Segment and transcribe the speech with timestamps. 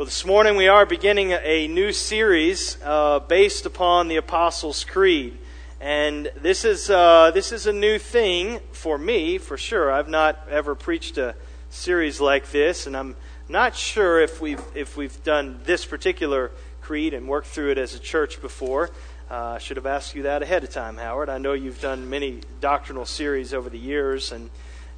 [0.00, 5.36] Well, this morning we are beginning a new series uh, based upon the Apostles' Creed.
[5.78, 9.92] And this is, uh, this is a new thing for me, for sure.
[9.92, 11.34] I've not ever preached a
[11.68, 13.14] series like this, and I'm
[13.46, 17.94] not sure if we've, if we've done this particular creed and worked through it as
[17.94, 18.88] a church before.
[19.30, 21.28] Uh, I should have asked you that ahead of time, Howard.
[21.28, 24.48] I know you've done many doctrinal series over the years, and,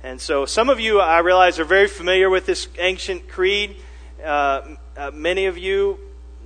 [0.05, 3.75] and so some of you, I realize, are very familiar with this ancient creed.
[4.23, 5.99] Uh, uh, many of you,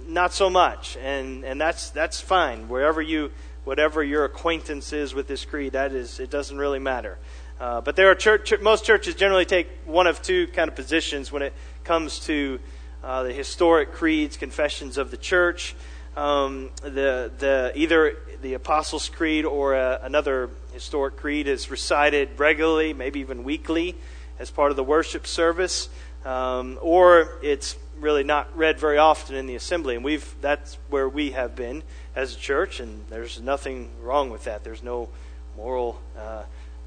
[0.06, 2.68] not so much, and and that's that's fine.
[2.68, 3.32] Wherever you,
[3.64, 7.18] whatever your acquaintance is with this creed, that is, it doesn't really matter.
[7.61, 11.32] Uh, but there are church, most churches generally take one of two kind of positions
[11.32, 11.53] when it
[11.84, 12.61] comes to
[13.03, 15.75] uh, the historic creeds, confessions of the church.
[16.17, 22.95] Um, the the either the Apostles' Creed or uh, another historic creed is recited regularly,
[22.95, 23.96] maybe even weekly,
[24.39, 25.89] as part of the worship service,
[26.26, 31.08] um, or it's really not read very often in the assembly, and we've that's where
[31.08, 31.82] we have been
[32.14, 34.64] as a church, and there's nothing wrong with that.
[34.64, 35.09] There's no
[35.56, 36.42] moral uh,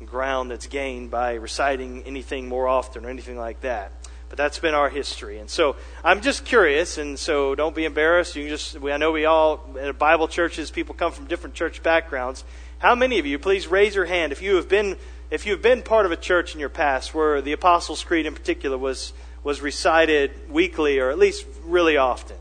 [0.05, 3.91] ground that's gained by reciting anything more often or anything like that.
[4.27, 8.35] But that's been our history, and so I'm just curious, and so don't be embarrassed.
[8.35, 12.43] You just I know we all in Bible churches people come from different church backgrounds.
[12.77, 14.97] How many of you, please raise your hand if you have been
[15.31, 18.25] if you have been part of a church in your past where the Apostles' Creed
[18.25, 22.37] in particular was was recited weekly or at least really often.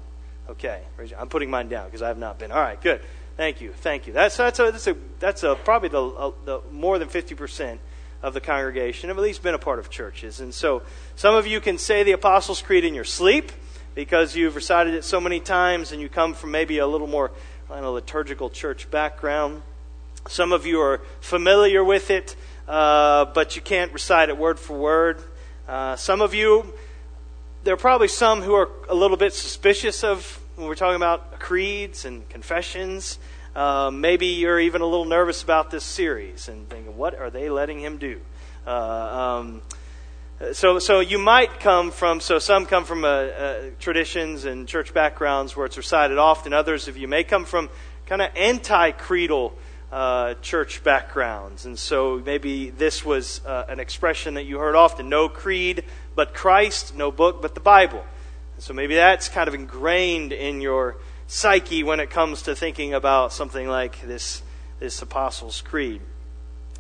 [0.51, 0.81] Okay,
[1.19, 2.51] I'm putting mine down because I have not been.
[2.53, 3.01] All right, good.
[3.37, 4.13] Thank you, thank you.
[4.13, 7.81] That's that's a, that's, a, that's a, probably the, a, the more than fifty percent
[8.23, 10.83] of the congregation have at least been a part of churches, and so
[11.15, 13.53] some of you can say the Apostles' Creed in your sleep
[13.95, 17.31] because you've recited it so many times, and you come from maybe a little more
[17.71, 19.63] I know, liturgical church background.
[20.27, 22.35] Some of you are familiar with it,
[22.67, 25.23] uh, but you can't recite it word for word.
[25.69, 26.73] Uh, some of you
[27.69, 31.39] there are probably some who are a little bit suspicious of when we're talking about
[31.39, 33.19] creeds and confessions.
[33.55, 37.51] Um, maybe you're even a little nervous about this series and thinking, what are they
[37.51, 38.23] letting him do?
[38.67, 39.63] Uh, um,
[40.53, 44.95] so, so you might come from, so some come from uh, uh, traditions and church
[44.95, 46.55] backgrounds where it's recited often.
[46.55, 47.69] Others of you may come from
[48.07, 49.53] kind of anti creedal
[49.93, 51.67] uh, church backgrounds.
[51.67, 55.85] And so maybe this was uh, an expression that you heard often no creed
[56.19, 58.05] but Christ, no book but the Bible.
[58.59, 60.97] So maybe that's kind of ingrained in your
[61.29, 64.43] psyche when it comes to thinking about something like this,
[64.81, 66.01] this Apostles' Creed.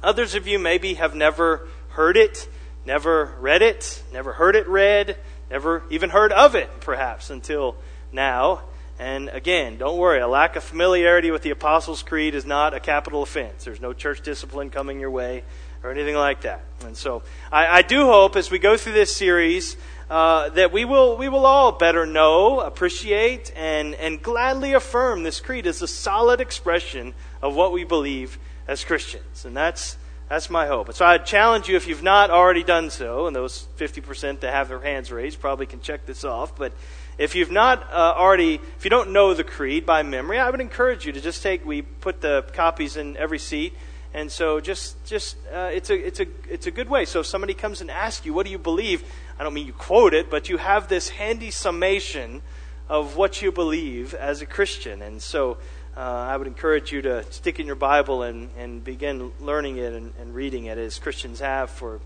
[0.02, 2.48] Others of you maybe have never heard it,
[2.84, 5.16] never read it, never heard it read,
[5.52, 7.76] never even heard of it, perhaps, until
[8.10, 8.62] now.
[8.98, 12.80] And again, don't worry, a lack of familiarity with the Apostles' Creed is not a
[12.80, 13.62] capital offense.
[13.62, 15.44] There's no church discipline coming your way
[15.82, 16.64] or anything like that.
[16.84, 17.22] And so
[17.52, 19.76] I, I do hope as we go through this series
[20.10, 25.40] uh, that we will, we will all better know, appreciate, and, and gladly affirm this
[25.40, 29.44] creed as a solid expression of what we believe as Christians.
[29.44, 30.88] And that's, that's my hope.
[30.88, 34.52] And so I challenge you, if you've not already done so, and those 50% that
[34.52, 36.72] have their hands raised probably can check this off, but
[37.18, 40.60] if you've not uh, already, if you don't know the creed by memory, I would
[40.60, 41.66] encourage you to just take.
[41.66, 43.74] We put the copies in every seat,
[44.18, 47.04] and so just, just uh, it's a, it's a, it's a good way.
[47.04, 49.04] So if somebody comes and asks you, "What do you believe?"
[49.38, 52.42] I don't mean you quote it, but you have this handy summation
[52.88, 55.58] of what you believe as a Christian, and so.
[55.96, 59.92] Uh, I would encourage you to stick in your Bible and, and begin learning it
[59.94, 61.98] and, and reading it as Christians have for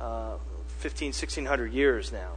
[0.00, 0.36] uh,
[0.78, 2.30] 15, 1600 years now.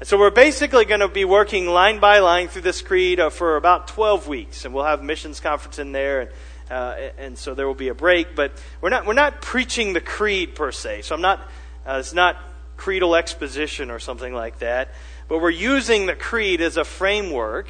[0.00, 3.30] And so we're basically going to be working line by line through this creed uh,
[3.30, 6.30] for about 12 weeks, and we'll have missions conference in there, and,
[6.72, 8.34] uh, and so there will be a break.
[8.34, 11.02] But we're not we're not preaching the creed per se.
[11.02, 11.40] So I'm not
[11.86, 12.36] uh, it's not
[12.76, 14.92] creedal exposition or something like that.
[15.28, 17.68] But we're using the creed as a framework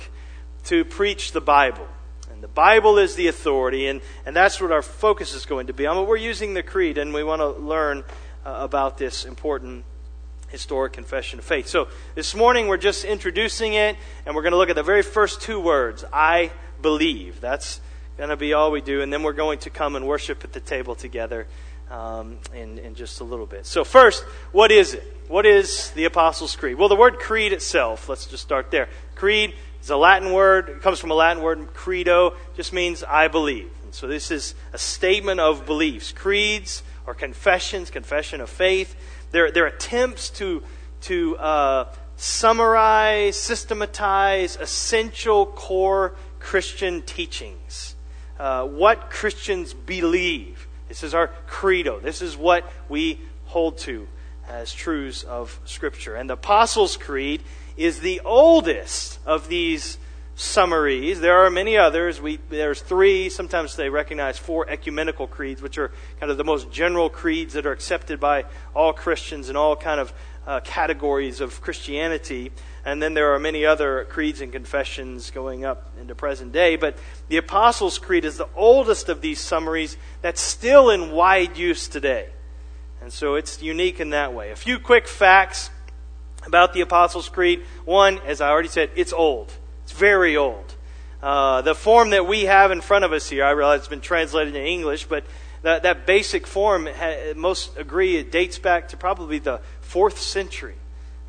[0.64, 1.86] to preach the Bible.
[2.32, 5.72] And the Bible is the authority, and, and that's what our focus is going to
[5.72, 5.96] be on.
[5.96, 8.04] But we're using the creed, and we want to learn
[8.44, 9.84] uh, about this important
[10.48, 11.66] historic confession of faith.
[11.66, 13.96] So this morning we're just introducing it,
[14.26, 17.40] and we're going to look at the very first two words I believe.
[17.40, 17.80] That's
[18.16, 20.52] going to be all we do, and then we're going to come and worship at
[20.52, 21.46] the table together
[21.90, 23.66] um, in, in just a little bit.
[23.66, 25.04] So, first, what is it?
[25.28, 26.76] What is the Apostles' Creed?
[26.76, 28.88] Well, the word creed itself, let's just start there.
[29.14, 33.28] Creed is a Latin word, it comes from a Latin word, credo, just means I
[33.28, 33.70] believe.
[33.84, 36.12] And so, this is a statement of beliefs.
[36.12, 38.94] Creeds or confessions, confession of faith
[39.32, 40.62] their, their attempts to,
[41.02, 47.91] to uh, summarize, systematize essential core Christian teachings.
[48.38, 50.66] Uh, what Christians believe.
[50.88, 52.00] This is our credo.
[52.00, 54.08] This is what we hold to
[54.48, 56.14] as truths of Scripture.
[56.16, 57.42] And the Apostles' Creed
[57.76, 59.98] is the oldest of these
[60.34, 61.20] summaries.
[61.20, 62.20] There are many others.
[62.20, 66.70] We, there's three, sometimes they recognize four ecumenical creeds, which are kind of the most
[66.70, 68.44] general creeds that are accepted by
[68.74, 70.12] all Christians in all kind of
[70.46, 72.50] uh, categories of Christianity.
[72.84, 76.76] And then there are many other creeds and confessions going up into present day.
[76.76, 76.98] But
[77.28, 82.30] the Apostles' Creed is the oldest of these summaries that's still in wide use today.
[83.00, 84.50] And so it's unique in that way.
[84.50, 85.70] A few quick facts
[86.44, 87.62] about the Apostles' Creed.
[87.84, 89.52] One, as I already said, it's old.
[89.84, 90.74] It's very old.
[91.22, 94.00] Uh, the form that we have in front of us here, I realize it's been
[94.00, 95.24] translated in English, but
[95.62, 96.88] that, that basic form,
[97.36, 100.74] most agree, it dates back to probably the fourth century.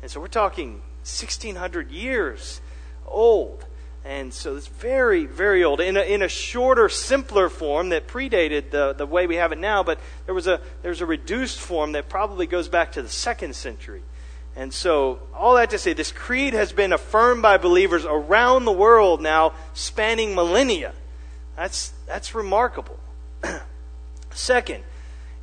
[0.02, 2.60] And so we're talking 1600 years
[3.06, 3.64] old.
[4.04, 5.80] And so it's very, very old.
[5.80, 9.58] In a, in a shorter, simpler form that predated the, the way we have it
[9.58, 13.08] now, but there was a, there's a reduced form that probably goes back to the
[13.08, 14.02] second century.
[14.56, 18.72] And so, all that to say, this creed has been affirmed by believers around the
[18.72, 20.92] world now, spanning millennia.
[21.56, 22.98] That's, that's remarkable.
[24.30, 24.84] Second,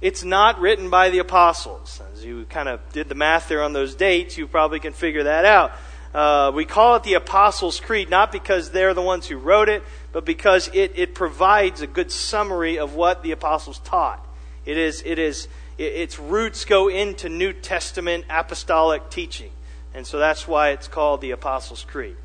[0.02, 2.02] it's not written by the apostles.
[2.14, 5.24] As you kind of did the math there on those dates, you probably can figure
[5.24, 5.74] that out.
[6.14, 9.82] Uh, we call it the Apostles' Creed not because they're the ones who wrote it,
[10.12, 14.26] but because it, it provides a good summary of what the apostles taught.
[14.66, 19.52] It is, it is, it, its roots go into New Testament apostolic teaching.
[19.94, 22.18] And so that's why it's called the Apostles' Creed.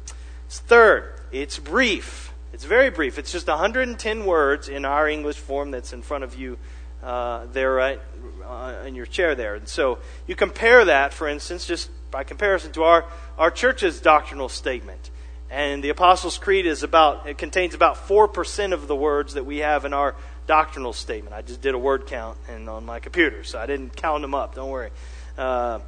[0.49, 2.33] Third, it's brief.
[2.53, 3.19] It's very brief.
[3.19, 6.59] It's just 110 words in our English form that's in front of you
[7.07, 8.01] uh, there right
[8.45, 9.55] uh, in your chair there.
[9.55, 13.05] And so you compare that, for instance, just by comparison to our,
[13.39, 15.11] our church's doctrinal statement.
[15.49, 19.59] And the Apostles' Creed is about, it contains about 4% of the words that we
[19.59, 20.17] have in our
[20.49, 21.33] doctrinal statement.
[21.33, 24.35] I just did a word count and on my computer, so I didn't count them
[24.35, 24.57] up.
[24.57, 24.91] Don't worry.
[25.39, 25.79] Uh,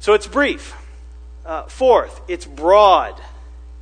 [0.00, 0.74] so it's brief.
[1.46, 3.20] Uh, fourth, it's broad.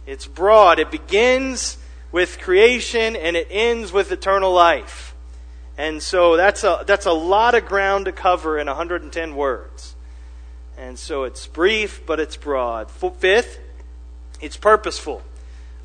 [0.04, 0.78] It's broad.
[0.78, 1.78] It begins
[2.10, 5.12] with creation and it ends with eternal life.
[5.78, 9.96] And so that's a, that's a lot of ground to cover in 110 words.
[10.76, 12.90] And so it's brief, but it's broad.
[12.90, 13.58] Fifth,
[14.40, 15.22] it's purposeful.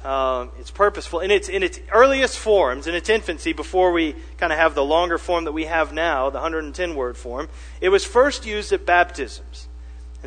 [0.04, 1.19] Um, it's purposeful.
[1.19, 4.84] In its, in its earliest forms, in its infancy, before we kind of have the
[4.84, 7.50] longer form that we have now, the 110 word form,
[7.81, 9.67] it was first used at baptisms.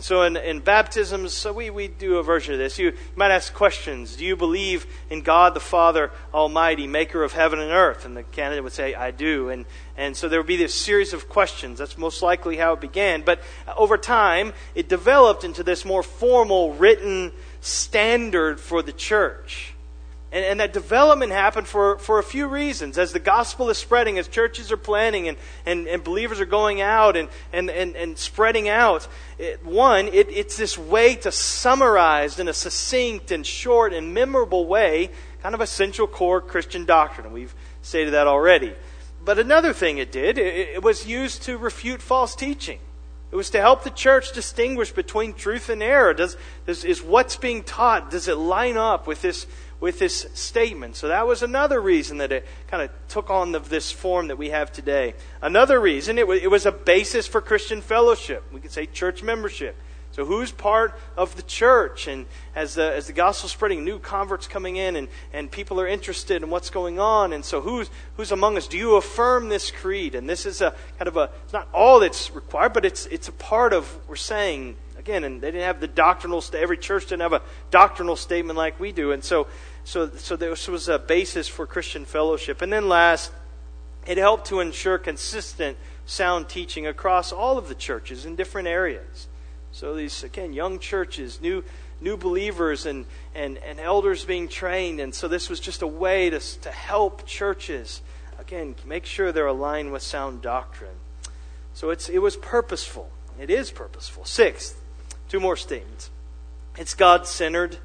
[0.00, 2.78] And so in, in baptisms, so we, we do a version of this.
[2.78, 4.16] You, might ask questions.
[4.16, 8.06] Do you believe in God the Father Almighty, maker of heaven and earth?
[8.06, 9.50] And the candidate would say, I do.
[9.50, 9.66] And,
[9.98, 11.78] and so there would be this series of questions.
[11.78, 13.20] That's most likely how it began.
[13.20, 13.42] But
[13.76, 19.69] over time, it developed into this more formal, written standard for the church.
[20.32, 22.98] And, and, that development happened for, for a few reasons.
[22.98, 25.36] As the gospel is spreading, as churches are planning and,
[25.66, 30.30] and, and believers are going out and, and, and, and spreading out, it, one, it,
[30.30, 35.10] it's this way to summarize in a succinct and short and memorable way
[35.42, 37.32] kind of essential core Christian doctrine.
[37.32, 38.74] We've stated that already.
[39.24, 42.78] But another thing it did, it, it was used to refute false teaching.
[43.30, 46.14] It was to help the church distinguish between truth and error.
[46.14, 46.36] Does,
[46.66, 49.46] does, is what's being taught, does it line up with this
[49.80, 50.94] with this statement.
[50.96, 54.36] So that was another reason that it kind of took on the, this form that
[54.36, 55.14] we have today.
[55.40, 58.44] Another reason, it was, it was a basis for Christian fellowship.
[58.52, 59.76] We could say church membership.
[60.12, 62.08] So who's part of the church?
[62.08, 65.86] And as the, as the gospel's spreading, new converts coming in and, and people are
[65.86, 67.32] interested in what's going on.
[67.32, 68.66] And so who's, who's among us?
[68.66, 70.16] Do you affirm this creed?
[70.16, 73.28] And this is a kind of a, it's not all that's required, but it's, it's
[73.28, 77.22] a part of, we're saying, again, and they didn't have the doctrinal, every church didn't
[77.22, 79.12] have a doctrinal statement like we do.
[79.12, 79.46] And so
[79.84, 82.62] so, so this was a basis for Christian fellowship.
[82.62, 83.32] And then last,
[84.06, 89.28] it helped to ensure consistent, sound teaching across all of the churches in different areas.
[89.72, 91.64] So these, again, young churches, new,
[92.00, 95.00] new believers, and, and, and elders being trained.
[95.00, 98.02] And so this was just a way to, to help churches,
[98.38, 100.96] again, make sure they're aligned with sound doctrine.
[101.74, 103.10] So it's, it was purposeful.
[103.38, 104.24] It is purposeful.
[104.24, 104.80] Sixth,
[105.28, 106.10] two more statements.
[106.76, 107.78] It's God centered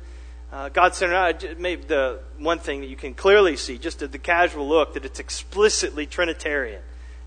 [0.51, 4.11] uh, God centered, uh, maybe the one thing that you can clearly see, just at
[4.11, 6.81] the casual look, that it's explicitly Trinitarian.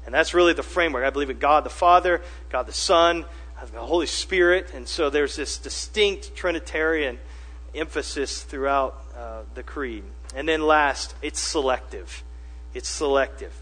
[0.06, 1.04] And that's really the framework.
[1.04, 3.26] I believe in God the Father, God the Son,
[3.72, 4.72] the Holy Spirit.
[4.72, 7.18] And so there's this distinct Trinitarian
[7.74, 10.04] emphasis throughout uh, the creed.
[10.34, 12.22] And then last, it's selective.
[12.72, 13.52] It's selective.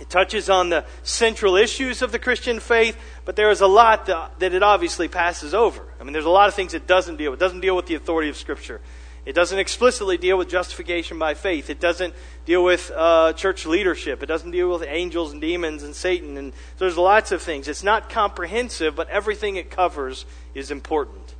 [0.00, 4.06] It touches on the central issues of the Christian faith, but there is a lot
[4.06, 5.84] that it obviously passes over.
[6.02, 7.38] I mean, there's a lot of things it doesn't deal with.
[7.40, 8.80] It doesn't deal with the authority of Scripture.
[9.24, 11.70] It doesn't explicitly deal with justification by faith.
[11.70, 12.12] It doesn't
[12.44, 14.20] deal with uh, church leadership.
[14.20, 16.36] It doesn't deal with angels and demons and Satan.
[16.36, 17.68] And so there's lots of things.
[17.68, 21.36] It's not comprehensive, but everything it covers is important.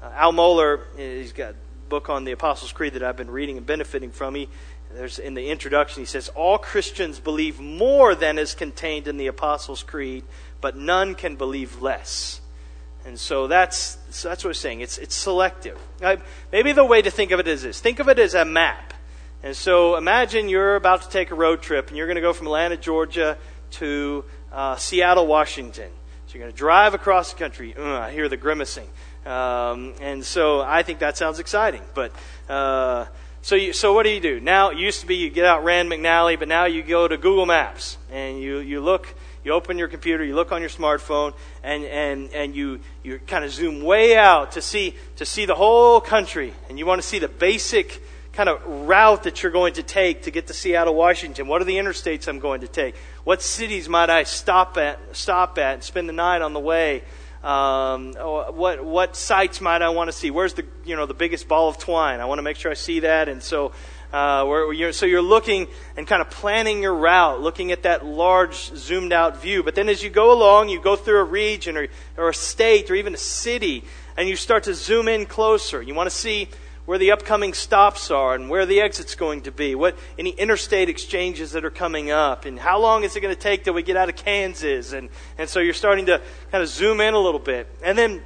[0.00, 1.56] Uh, Al Mohler, he's got a
[1.88, 4.48] book on the Apostles' Creed that I've been reading and benefiting from, he,
[4.92, 9.26] there's in the introduction, he says, All Christians believe more than is contained in the
[9.26, 10.22] Apostles' Creed,
[10.60, 12.40] but none can believe less.
[13.06, 14.80] And so that's, so that's what we're saying.
[14.80, 15.78] It's, it's selective.
[16.50, 18.94] maybe the way to think of it is this think of it as a map.
[19.44, 22.32] And so imagine you're about to take a road trip and you're going to go
[22.32, 23.38] from Atlanta, Georgia
[23.72, 25.90] to uh, Seattle, Washington.
[26.26, 27.76] So you're going to drive across the country.
[27.76, 28.88] Uh, I hear the grimacing.
[29.24, 31.82] Um, and so I think that sounds exciting.
[31.94, 32.10] But
[32.48, 33.06] uh,
[33.40, 34.70] so you, so what do you do now?
[34.70, 37.46] It used to be you get out Rand McNally, but now you go to Google
[37.46, 39.14] Maps and you you look.
[39.46, 43.44] You open your computer, you look on your smartphone, and, and, and you, you kind
[43.44, 46.52] of zoom way out to see, to see the whole country.
[46.68, 50.22] And you want to see the basic kind of route that you're going to take
[50.22, 51.46] to get to Seattle, Washington.
[51.46, 52.96] What are the interstates I'm going to take?
[53.22, 57.04] What cities might I stop at, stop at and spend the night on the way?
[57.44, 60.32] Um, what what sites might I want to see?
[60.32, 62.18] Where's the you know the biggest ball of twine?
[62.18, 63.70] I want to make sure I see that, and so
[64.12, 68.04] uh, where you're, so you're looking and kind of planning your route, looking at that
[68.04, 69.62] large zoomed out view.
[69.62, 72.90] But then as you go along, you go through a region or, or a state
[72.90, 73.84] or even a city,
[74.16, 75.82] and you start to zoom in closer.
[75.82, 76.48] You want to see
[76.86, 80.88] where the upcoming stops are and where the exit's going to be, what any interstate
[80.88, 83.82] exchanges that are coming up, and how long is it going to take till we
[83.82, 86.22] get out of Kansas, and and so you're starting to
[86.52, 88.22] kind of zoom in a little bit, and then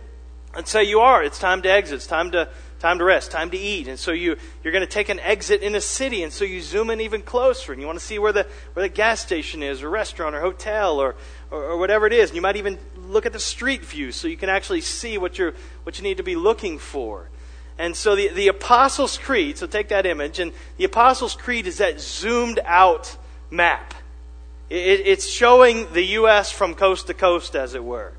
[0.55, 3.51] let's say you are, it's time to exit, it's time to time to rest, time
[3.51, 6.33] to eat, and so you you're going to take an exit in a city, and
[6.33, 8.93] so you zoom in even closer, and you want to see where the where the
[8.93, 11.15] gas station is, or restaurant, or hotel, or
[11.51, 14.27] or, or whatever it is, and you might even look at the street view so
[14.27, 17.29] you can actually see what you're what you need to be looking for.
[17.79, 21.79] And so the, the Apostles' Creed, so take that image, and the Apostles' Creed is
[21.79, 23.17] that zoomed out
[23.51, 23.95] map.
[24.69, 26.51] It, it's showing the U.S.
[26.51, 28.13] from coast to coast, as it were.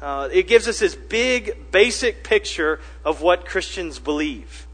[0.00, 4.66] Uh, it gives us this big, basic picture of what Christians believe.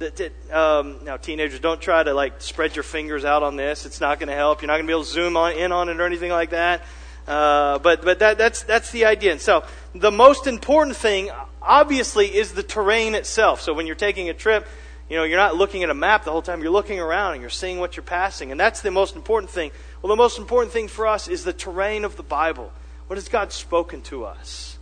[0.00, 3.86] That, that, um, now, teenagers, don't try to like spread your fingers out on this.
[3.86, 4.60] It's not going to help.
[4.60, 6.50] You're not going to be able to zoom on, in on it or anything like
[6.50, 6.82] that.
[7.26, 9.32] Uh, but but that, that's that's the idea.
[9.32, 9.64] And so
[9.94, 11.30] the most important thing,
[11.62, 13.60] obviously, is the terrain itself.
[13.62, 14.66] So when you're taking a trip,
[15.08, 16.60] you know, you're not looking at a map the whole time.
[16.60, 18.50] You're looking around and you're seeing what you're passing.
[18.50, 19.70] And that's the most important thing.
[20.02, 22.72] Well, the most important thing for us is the terrain of the Bible.
[23.06, 24.78] What has God spoken to us?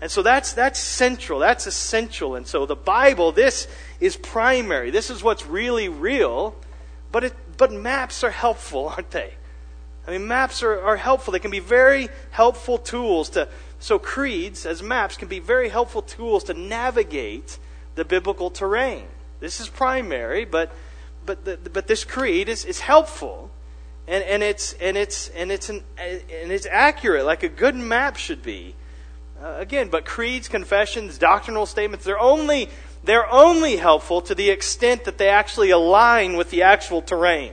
[0.00, 1.38] And so that's, that's central.
[1.38, 2.34] That's essential.
[2.34, 3.68] And so the Bible, this
[4.00, 4.90] is primary.
[4.90, 6.56] This is what's really real.
[7.12, 9.34] But, it, but maps are helpful, aren't they?
[10.06, 11.30] I mean, maps are, are helpful.
[11.30, 13.46] They can be very helpful tools to,
[13.78, 17.58] so, creeds as maps can be very helpful tools to navigate
[17.94, 19.06] the biblical terrain.
[19.38, 20.72] This is primary, but,
[21.24, 23.51] but, the, but this creed is, is helpful.
[24.08, 28.16] And, and, it's, and, it's, and, it's an, and it's accurate, like a good map
[28.16, 28.74] should be.
[29.40, 32.68] Uh, again, but creeds, confessions, doctrinal statements, they're only,
[33.04, 37.52] they're only helpful to the extent that they actually align with the actual terrain.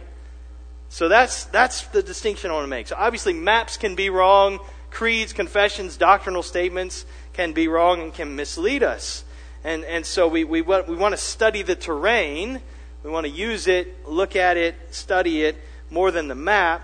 [0.89, 2.87] So that's, that's the distinction I want to make.
[2.87, 8.35] So obviously, maps can be wrong creeds, confessions, doctrinal statements can be wrong and can
[8.35, 9.23] mislead us.
[9.63, 12.61] And, and so we, we, we want to study the terrain.
[13.03, 15.57] We want to use it, look at it, study it
[15.89, 16.83] more than the map.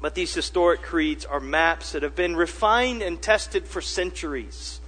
[0.00, 4.80] But these historic creeds are maps that have been refined and tested for centuries.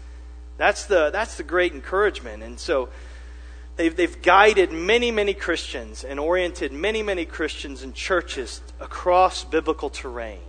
[0.56, 2.42] That's the, that's the great encouragement.
[2.42, 2.88] And so
[3.76, 9.90] they've, they've guided many, many Christians and oriented many, many Christians and churches across biblical
[9.90, 10.40] terrain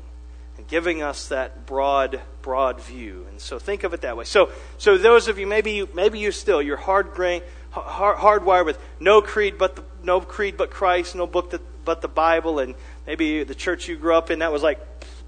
[0.58, 3.26] and giving us that broad, broad view.
[3.30, 4.24] And so think of it that way.
[4.24, 8.66] So, so those of you, maybe you, maybe you still, you're hard brain, hard, hardwired
[8.66, 12.60] with no creed but the, no creed but Christ, no book that, but the Bible,
[12.60, 12.76] and
[13.06, 14.80] maybe the church you grew up in that was like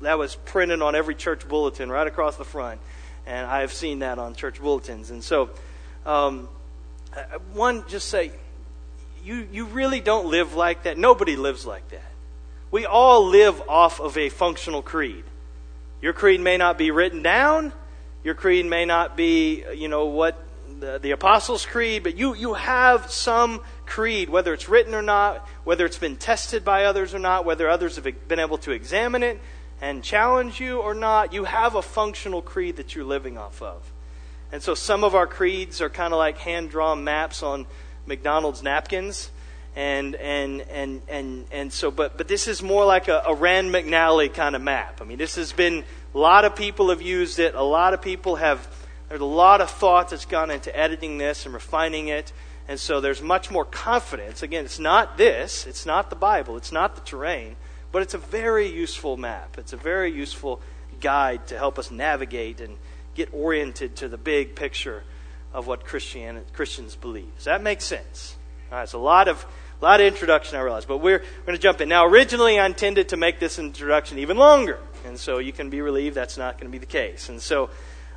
[0.01, 2.79] that was printed on every church bulletin right across the front,
[3.25, 5.11] and I have seen that on church bulletins.
[5.11, 5.49] And so,
[6.05, 6.47] um,
[7.53, 8.31] one just say,
[9.23, 10.97] you you really don't live like that.
[10.97, 12.11] Nobody lives like that.
[12.71, 15.23] We all live off of a functional creed.
[16.01, 17.73] Your creed may not be written down.
[18.23, 20.43] Your creed may not be, you know, what
[20.79, 25.47] the, the Apostles' Creed, but you, you have some creed, whether it's written or not,
[25.65, 29.23] whether it's been tested by others or not, whether others have been able to examine
[29.23, 29.39] it
[29.81, 33.91] and challenge you or not, you have a functional creed that you're living off of.
[34.51, 37.65] And so some of our creeds are kind of like hand drawn maps on
[38.05, 39.31] McDonald's napkins
[39.75, 43.73] and and and and and so but but this is more like a, a Rand
[43.73, 45.01] McNally kind of map.
[45.01, 47.55] I mean, this has been a lot of people have used it.
[47.55, 48.65] A lot of people have
[49.09, 52.31] there's a lot of thought that's gone into editing this and refining it.
[52.67, 54.41] And so there's much more confidence.
[54.41, 57.55] Again, it's not this, it's not the Bible, it's not the terrain,
[57.91, 59.57] but it's a very useful map.
[59.57, 60.61] It's a very useful
[60.99, 62.77] guide to help us navigate and
[63.13, 65.03] get oriented to the big picture
[65.53, 67.33] of what Christian, Christians believe.
[67.35, 68.35] Does that make sense?
[68.71, 69.45] All right, it's a lot of,
[69.79, 71.87] a lot of introduction, I realize, but we're, we're going to jump in.
[71.87, 75.81] Now, originally, I intended to make this introduction even longer, and so you can be
[75.81, 77.29] relieved that's not going to be the case.
[77.29, 77.69] And so,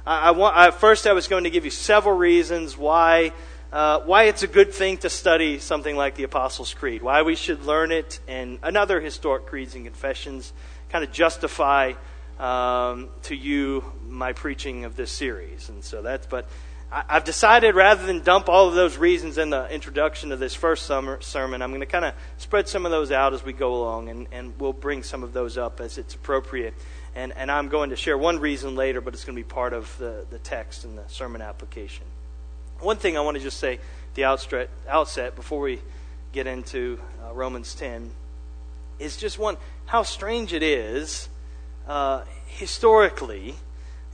[0.06, 3.32] I, I want, I, first, I was going to give you several reasons why.
[3.70, 7.34] Uh, why it's a good thing to study something like the Apostles' Creed, why we
[7.34, 10.54] should learn it, and another historic creeds and confessions
[10.88, 11.92] kind of justify
[12.38, 15.68] um, to you my preaching of this series.
[15.68, 16.48] And so that's, but
[16.90, 20.54] I, have decided rather than dump all of those reasons in the introduction to this
[20.54, 23.52] first summer sermon, I'm going to kind of spread some of those out as we
[23.52, 26.72] go along, and, and we'll bring some of those up as it's appropriate.
[27.14, 29.74] And, and I'm going to share one reason later, but it's going to be part
[29.74, 32.06] of the, the text and the sermon application.
[32.80, 33.80] One thing I want to just say at
[34.14, 35.80] the outset, outset before we
[36.32, 38.10] get into uh, Romans 10
[39.00, 39.56] is just one
[39.86, 41.28] how strange it is
[41.88, 43.56] uh, historically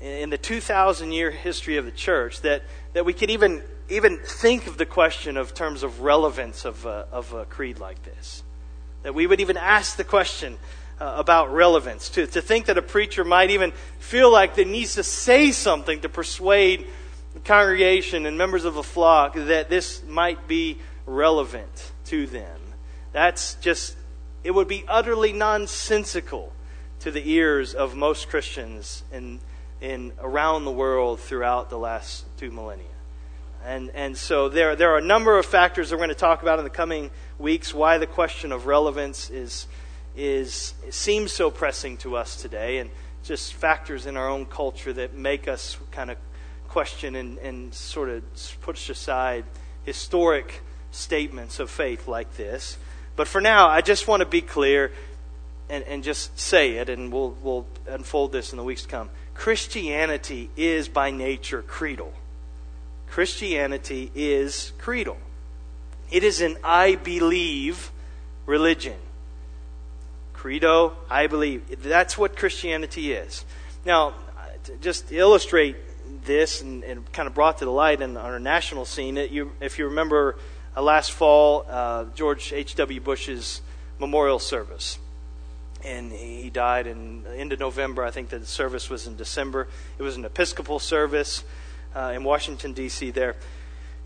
[0.01, 2.63] in the 2,000 year history of the church that,
[2.95, 7.07] that we could even, even think of the question of terms of relevance of a,
[7.13, 8.43] of a creed like this.
[9.03, 10.57] That we would even ask the question
[10.99, 12.09] uh, about relevance.
[12.11, 16.01] To, to think that a preacher might even feel like they needs to say something
[16.01, 16.87] to persuade
[17.43, 22.61] congregation and members of a flock that this might be relevant to them.
[23.13, 23.97] That's just,
[24.43, 26.53] it would be utterly nonsensical
[27.01, 29.41] to the ears of most Christians in,
[29.81, 32.87] in around the world throughout the last two millennia.
[33.65, 36.43] And, and so there, there are a number of factors that we're going to talk
[36.43, 39.67] about in the coming weeks why the question of relevance is,
[40.17, 42.91] is seems so pressing to us today, and
[43.23, 46.19] just factors in our own culture that make us kind of
[46.75, 48.25] question and, and sort of
[48.61, 49.45] push aside
[49.85, 52.77] historic statements of faith like this.
[53.15, 54.91] But for now, I just want to be clear
[55.71, 59.11] and, and just say it, and we'll, we'll unfold this in the weeks to come.
[59.35, 62.13] Christianity is by nature creedal.
[63.07, 65.19] Christianity is creedal.
[66.11, 67.93] It is an I believe
[68.47, 68.99] religion.
[70.33, 71.85] Credo, I believe.
[71.85, 73.45] That's what Christianity is.
[73.85, 74.15] Now,
[74.81, 75.77] just illustrate
[76.25, 79.53] this and, and kind of brought to the light in on our national scene, you,
[79.61, 80.37] if you remember
[80.77, 83.01] uh, last fall, uh, George H.W.
[83.01, 83.61] Bush's
[83.99, 84.99] memorial service
[85.85, 88.05] and he died in end of November.
[88.05, 89.69] I think the service was in December.
[89.99, 91.45] It was an Episcopal service
[91.95, 93.11] uh, in Washington D.C.
[93.11, 93.37] There,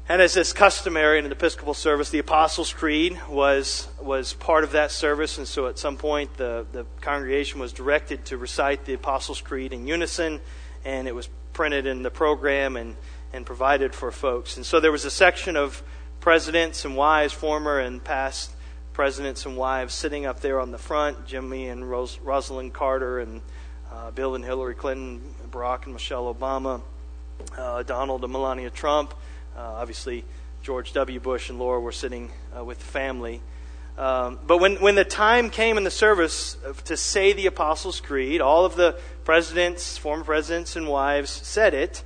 [0.08, 4.72] and as is customary in an Episcopal service, the Apostles' Creed was was part of
[4.72, 8.94] that service, and so at some point the the congregation was directed to recite the
[8.94, 10.40] Apostles' Creed in unison,
[10.84, 12.94] and it was printed in the program and
[13.32, 14.56] and provided for folks.
[14.56, 15.82] And so there was a section of
[16.20, 18.52] presidents and wives, former and past
[18.92, 23.42] presidents and wives sitting up there on the front Jimmy and Rose, Rosalynn Carter and
[23.92, 26.80] uh, Bill and Hillary Clinton, Barack and Michelle Obama,
[27.56, 29.12] uh, Donald and Melania Trump.
[29.56, 30.24] Uh, obviously,
[30.62, 31.18] George W.
[31.18, 33.40] Bush and Laura were sitting uh, with the family.
[33.98, 38.40] Um, but when, when the time came in the service to say the Apostles' Creed,
[38.40, 42.04] all of the presidents, former presidents, and wives said it,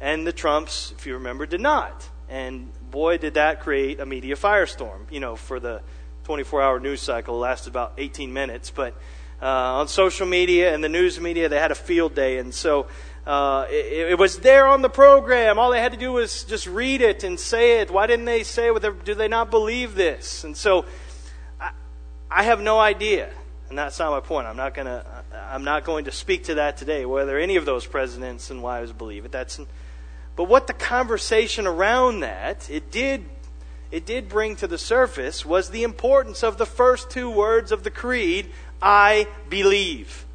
[0.00, 2.08] and the Trumps, if you remember, did not.
[2.30, 5.82] And boy, did that create a media firestorm, you know, for the
[6.24, 8.70] 24 hour news cycle lasted about 18 minutes.
[8.70, 8.94] But
[9.42, 12.38] uh, on social media and the news media, they had a field day.
[12.38, 12.86] And so
[13.26, 15.58] uh, it, it, was there on the program.
[15.58, 17.90] All they had to do was just read it and say it.
[17.90, 19.04] Why didn't they say it?
[19.04, 20.44] Do they not believe this?
[20.44, 20.86] And so
[22.34, 23.30] I have no idea.
[23.68, 24.46] And that's not my point.
[24.46, 25.04] I'm not going to.
[25.32, 27.06] I'm not going to speak to that today.
[27.06, 29.60] Whether any of those presidents and wives believe it, that's.
[30.36, 33.24] But what the conversation around that it did
[33.90, 37.84] it did bring to the surface was the importance of the first two words of
[37.84, 38.50] the creed
[38.82, 40.26] I believe.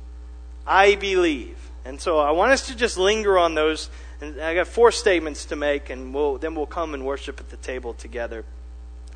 [0.65, 1.57] I believe.
[1.85, 3.89] And so I want us to just linger on those.
[4.21, 7.49] And I got four statements to make, and we'll, then we'll come and worship at
[7.49, 8.43] the table together.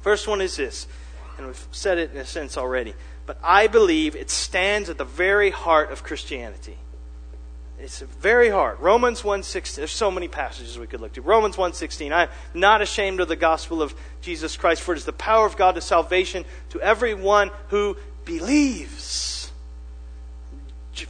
[0.02, 0.88] First one is this,
[1.38, 2.94] and we've said it in a sense already,
[3.26, 6.78] but I believe it stands at the very heart of Christianity.
[7.80, 8.80] It's very hard.
[8.80, 11.22] Romans 1.16, there's so many passages we could look to.
[11.22, 15.06] Romans 1.16, I am not ashamed of the gospel of Jesus Christ, for it is
[15.06, 19.52] the power of God to salvation to everyone who believes.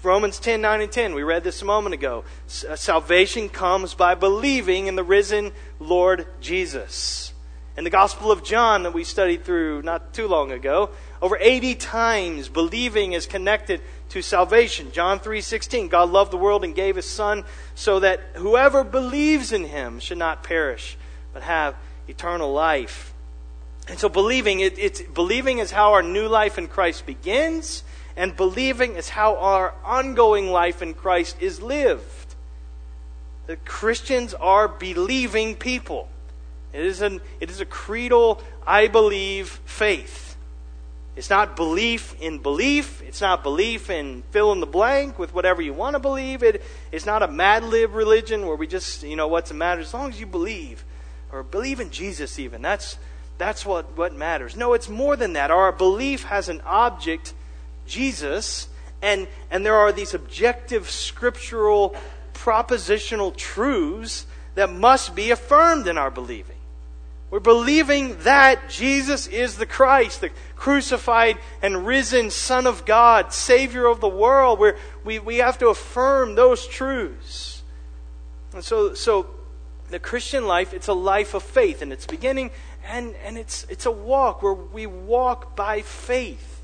[0.01, 2.23] Romans 10, 9, and 10, we read this a moment ago.
[2.67, 7.32] Uh, salvation comes by believing in the risen Lord Jesus.
[7.75, 11.73] In the Gospel of John that we studied through not too long ago, over 80
[11.75, 14.91] times believing is connected to salvation.
[14.91, 19.65] John 3:16 God loved the world and gave his son so that whoever believes in
[19.65, 20.97] him should not perish
[21.33, 21.75] but have
[22.07, 23.11] eternal life.
[23.87, 27.83] And so believing it, it's believing is how our new life in Christ begins
[28.15, 32.35] and believing is how our ongoing life in Christ is lived.
[33.47, 36.07] The Christians are believing people.
[36.73, 40.35] It is, an, it is a creedal, I believe, faith.
[41.15, 43.01] It's not belief in belief.
[43.03, 46.41] It's not belief in fill in the blank with whatever you want to believe.
[46.41, 49.81] It, it's not a mad lib religion where we just, you know, what's the matter?
[49.81, 50.83] As long as you believe,
[51.33, 52.61] or believe in Jesus even.
[52.61, 52.97] That's,
[53.37, 54.55] that's what, what matters.
[54.55, 55.51] No, it's more than that.
[55.51, 57.33] Our belief has an object,
[57.87, 58.67] Jesus,
[59.01, 61.95] and, and there are these objective scriptural
[62.33, 66.52] propositional truths that must be affirmed in our believing.
[67.33, 73.87] We're believing that Jesus is the Christ, the crucified and risen Son of God, Savior
[73.87, 74.59] of the world.
[74.59, 77.63] We're, we, we have to affirm those truths.
[78.53, 79.31] And so, so
[79.89, 82.51] the Christian life, it's a life of faith in its beginning,
[82.87, 86.61] and, and it's, it's a walk where we walk by faith.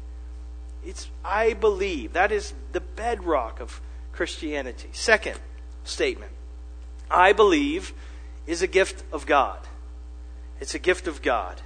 [0.86, 2.14] It's I believe.
[2.14, 4.90] That is the bedrock of Christianity.
[4.92, 5.40] Second
[5.84, 6.32] statement
[7.10, 7.92] I believe
[8.46, 9.58] is a gift of God.
[10.60, 11.62] It's a gift of God.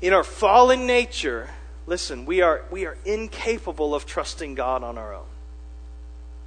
[0.00, 1.50] In our fallen nature,
[1.86, 5.26] listen, we are, we are incapable of trusting God on our own.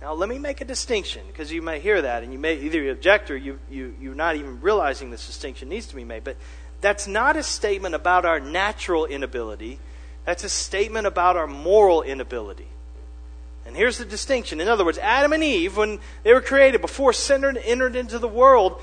[0.01, 2.91] Now, let me make a distinction because you may hear that and you may either
[2.91, 6.23] object or you, you, you're not even realizing this distinction needs to be made.
[6.23, 6.37] But
[6.81, 9.79] that's not a statement about our natural inability,
[10.25, 12.67] that's a statement about our moral inability.
[13.65, 14.61] And here's the distinction.
[14.61, 18.27] In other words, Adam and Eve, when they were created, before sin entered into the
[18.27, 18.79] world,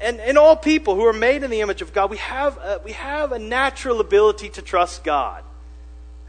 [0.00, 2.80] and, and all people who are made in the image of God, we have, a,
[2.84, 5.42] we have a natural ability to trust God.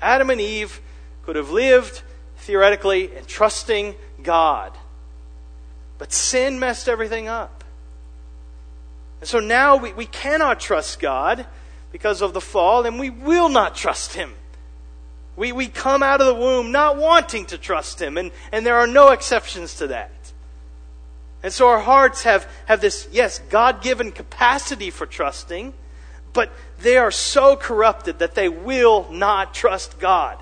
[0.02, 0.82] Adam and Eve
[1.24, 2.02] could have lived,
[2.38, 4.74] theoretically, in trusting God.
[5.98, 7.64] But sin messed everything up.
[9.22, 11.46] And so now we, we cannot trust God
[11.92, 14.34] because of the fall, and we will not trust Him.
[15.36, 18.78] We, we come out of the womb not wanting to trust Him, and, and there
[18.78, 20.12] are no exceptions to that.
[21.44, 25.74] And so our hearts have, have this, yes, God given capacity for trusting,
[26.32, 30.40] but they are so corrupted that they will not trust God.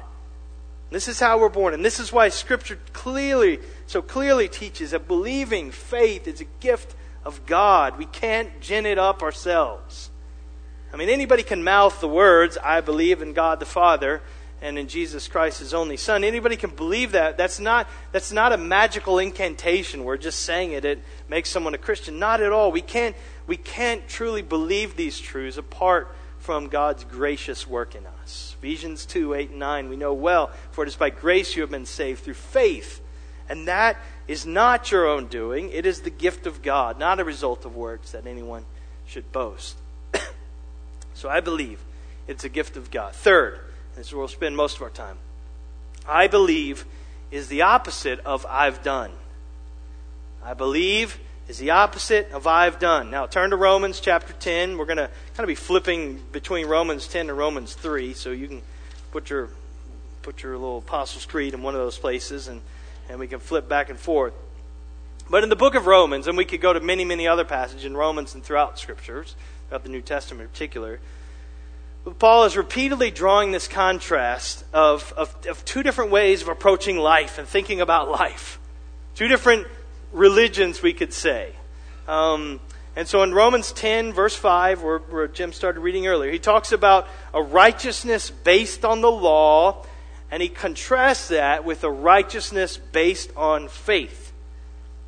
[0.91, 1.73] This is how we're born.
[1.73, 6.95] And this is why Scripture clearly, so clearly teaches that believing faith is a gift
[7.25, 7.97] of God.
[7.97, 10.11] We can't gin it up ourselves.
[10.93, 14.21] I mean, anybody can mouth the words, I believe in God the Father,
[14.61, 16.23] and in Jesus Christ, his only Son.
[16.23, 17.35] Anybody can believe that.
[17.35, 21.79] That's not, that's not a magical incantation We're just saying it, it makes someone a
[21.79, 22.19] Christian.
[22.19, 22.71] Not at all.
[22.71, 23.15] We can't,
[23.47, 28.55] we can't truly believe these truths apart from God's gracious work in us.
[28.59, 31.71] Ephesians 2 8 and 9, we know well, for it is by grace you have
[31.71, 33.01] been saved through faith.
[33.49, 33.97] And that
[34.27, 37.75] is not your own doing, it is the gift of God, not a result of
[37.75, 38.65] works that anyone
[39.05, 39.75] should boast.
[41.13, 41.79] so I believe
[42.27, 43.13] it's a gift of God.
[43.13, 43.59] Third,
[44.09, 45.17] where we'll spend most of our time.
[46.07, 46.85] I believe
[47.29, 49.11] is the opposite of I've done.
[50.43, 53.11] I believe is the opposite of I've done.
[53.11, 54.77] Now turn to Romans chapter 10.
[54.77, 58.47] We're going to kind of be flipping between Romans 10 and Romans 3, so you
[58.47, 58.61] can
[59.11, 59.49] put your
[60.21, 62.61] put your little Apostles' Creed in one of those places and,
[63.09, 64.33] and we can flip back and forth.
[65.29, 67.85] But in the book of Romans, and we could go to many, many other passages
[67.85, 69.35] in Romans and throughout scriptures,
[69.67, 70.99] throughout the New Testament in particular,
[72.17, 77.37] Paul is repeatedly drawing this contrast of, of, of, two different ways of approaching life
[77.37, 78.59] and thinking about life.
[79.13, 79.67] Two different
[80.11, 81.53] religions, we could say.
[82.07, 82.59] Um,
[82.95, 86.71] and so in Romans 10, verse 5, where, where Jim started reading earlier, he talks
[86.71, 89.85] about a righteousness based on the law,
[90.31, 94.33] and he contrasts that with a righteousness based on faith.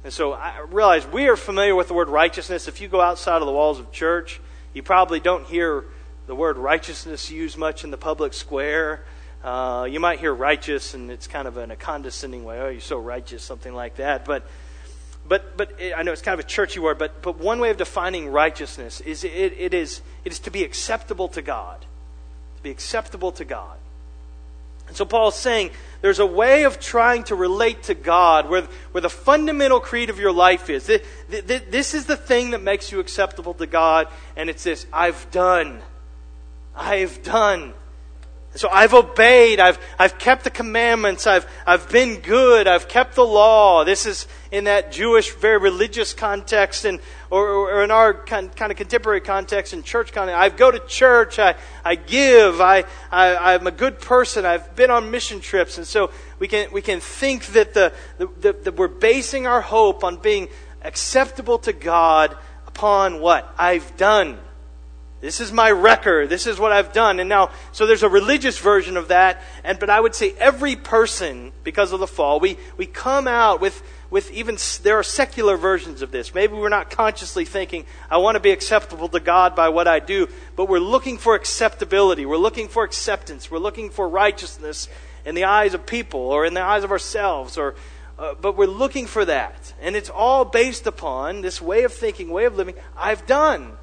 [0.04, 2.68] And so I realize we are familiar with the word righteousness.
[2.68, 4.40] If you go outside of the walls of church,
[4.74, 5.86] you probably don't hear
[6.26, 9.04] the word righteousness used much in the public square.
[9.44, 12.62] Uh, you might hear righteous, and it's kind of in a condescending way.
[12.62, 14.24] Oh, you're so righteous, something like that.
[14.24, 14.48] But,
[15.28, 16.98] but, but it, I know it's kind of a churchy word.
[16.98, 20.64] But, but one way of defining righteousness is it, it is it is to be
[20.64, 21.82] acceptable to God,
[22.58, 23.78] to be acceptable to God.
[24.88, 29.02] And so Paul's saying there's a way of trying to relate to God where, where
[29.02, 30.86] the fundamental creed of your life is.
[30.86, 35.82] This is the thing that makes you acceptable to God, and it's this I've done.
[36.76, 37.74] I've done.
[38.56, 39.60] So I've obeyed.
[39.60, 41.26] I've, I've kept the commandments.
[41.26, 42.68] I've, I've been good.
[42.68, 43.84] I've kept the law.
[43.84, 47.00] This is in that Jewish, very religious context, and,
[47.32, 50.38] or, or in our kind, kind of contemporary context, in church context.
[50.38, 51.40] I go to church.
[51.40, 52.62] I, I give.
[52.62, 54.46] I, I, I'm a good person.
[54.46, 55.80] I've been on mission trips.
[55.80, 59.62] And so we can, we can think that, the, the, the, that we're basing our
[59.62, 60.48] hope on being
[60.84, 63.52] acceptable to God upon what?
[63.58, 64.38] I've done.
[65.24, 66.28] This is my record.
[66.28, 67.22] This is what I've done.
[67.22, 69.42] And now, so there's a religious version of that.
[69.64, 73.62] And, but I would say every person, because of the fall, we, we come out
[73.62, 76.36] with, with even, there are secular versions of this.
[76.36, 80.00] Maybe we're not consciously thinking, I want to be acceptable to God by what I
[80.00, 82.26] do, but we're looking for acceptability.
[82.26, 83.50] We're looking for acceptance.
[83.50, 84.90] We're looking for righteousness
[85.24, 87.76] in the eyes of people or in the eyes of ourselves or
[88.20, 89.74] uh, but we're looking for that.
[89.82, 93.78] And it's all based upon this way of thinking, way of living, I've done.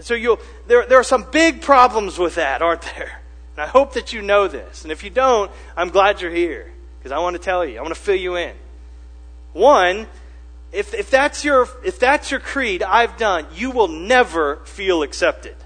[0.00, 3.20] And so you'll, there, there are some big problems with that, aren't there?
[3.54, 4.82] And I hope that you know this.
[4.82, 7.82] And if you don't, I'm glad you're here because I want to tell you, I
[7.82, 8.54] want to fill you in.
[9.52, 10.06] One,
[10.72, 15.56] if, if, that's your, if that's your creed, I've done, you will never feel accepted.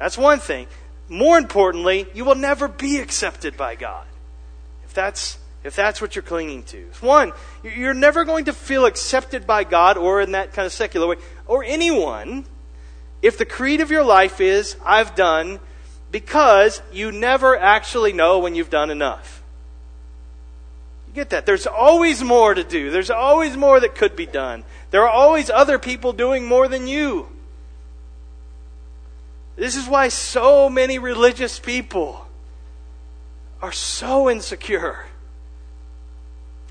[0.00, 0.66] That's one thing.
[1.08, 4.06] More importantly, you will never be accepted by God.
[4.84, 6.90] If that's, if that's what you're clinging to.
[7.00, 7.32] One,
[7.62, 11.16] you're never going to feel accepted by God or in that kind of secular way,
[11.46, 12.44] or anyone
[13.22, 15.60] if the creed of your life is, I've done,
[16.10, 19.42] because you never actually know when you've done enough.
[21.08, 21.46] You get that?
[21.46, 22.90] There's always more to do.
[22.90, 24.64] There's always more that could be done.
[24.90, 27.28] There are always other people doing more than you.
[29.56, 32.26] This is why so many religious people
[33.60, 35.06] are so insecure.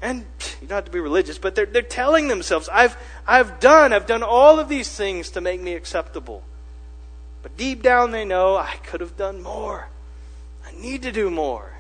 [0.02, 0.26] And
[0.62, 4.06] you don't have to be religious, but they're, they're telling themselves, I've, I've done, I've
[4.06, 6.44] done all of these things to make me acceptable.
[7.42, 9.88] But deep down they know I could have done more.
[10.66, 11.72] I need to do more.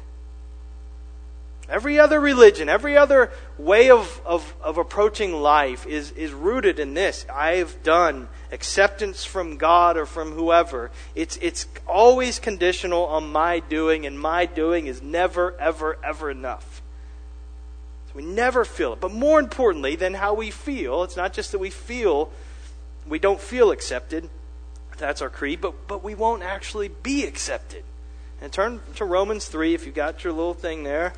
[1.70, 6.94] Every other religion, every other way of, of, of approaching life is, is rooted in
[6.94, 7.26] this.
[7.32, 10.92] I've done acceptance from God or from whoever.
[11.14, 16.77] It's, it's always conditional on my doing, and my doing is never, ever, ever enough.
[18.18, 19.00] We never feel it.
[19.00, 22.32] But more importantly than how we feel, it's not just that we feel,
[23.08, 24.28] we don't feel accepted.
[24.98, 27.84] That's our creed, but, but we won't actually be accepted.
[28.42, 31.14] And turn to Romans 3 if you've got your little thing there.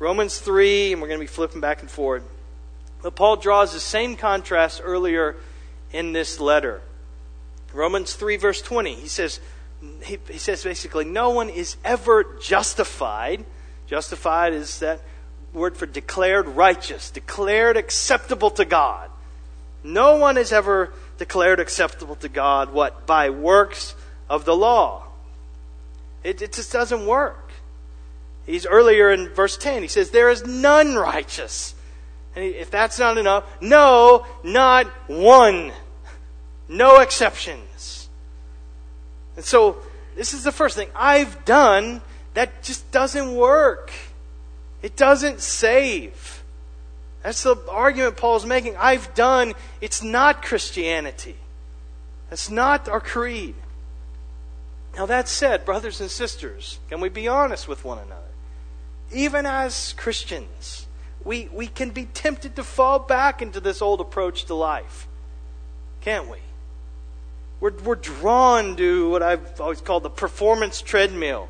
[0.00, 2.24] Romans 3, and we're going to be flipping back and forward.
[3.00, 5.36] But Paul draws the same contrast earlier
[5.92, 6.82] in this letter.
[7.72, 8.96] Romans 3, verse 20.
[8.96, 9.38] He says,
[10.02, 13.44] he, he says basically, no one is ever justified.
[13.86, 15.00] Justified is that
[15.52, 19.10] word for declared righteous, declared acceptable to God.
[19.82, 23.06] No one is ever declared acceptable to God, what?
[23.06, 23.94] By works
[24.28, 25.04] of the law.
[26.22, 27.50] It, it just doesn't work.
[28.46, 31.74] He's earlier in verse 10, he says, There is none righteous.
[32.34, 35.72] And if that's not enough, no, not one.
[36.68, 38.08] No exceptions.
[39.36, 39.78] And so,
[40.16, 42.02] this is the first thing I've done
[42.34, 43.90] that just doesn't work.
[44.82, 46.42] It doesn't save.
[47.22, 48.76] That's the argument Paul's making.
[48.76, 51.36] I've done, it's not Christianity.
[52.30, 53.54] That's not our creed.
[54.96, 58.22] Now, that said, brothers and sisters, can we be honest with one another?
[59.12, 60.86] Even as Christians,
[61.22, 65.06] we, we can be tempted to fall back into this old approach to life,
[66.00, 66.38] can't we?
[67.60, 71.48] We're, we're drawn to what I've always called the performance treadmill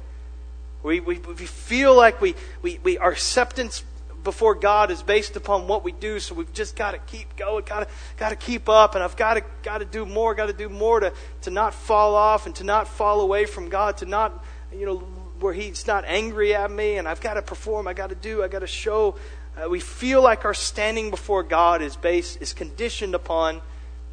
[0.83, 3.85] we, we, we feel like we, we, we, our acceptance
[4.23, 7.65] before God is based upon what we do, so we've just got to keep going,
[7.65, 10.47] got to, got to keep up, and I've got to, got to do more, got
[10.47, 11.13] to do more to,
[11.43, 14.99] to not fall off and to not fall away from God, to not, you know,
[15.39, 18.43] where He's not angry at me, and I've got to perform, I got to do,
[18.43, 19.17] I got to show.
[19.57, 23.63] Uh, we feel like our standing before God is based, is conditioned upon